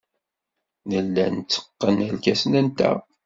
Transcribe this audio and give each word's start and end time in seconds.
Nella 0.89 1.25
netteqqen 1.33 1.97
irkasen-nteɣ. 2.07 2.97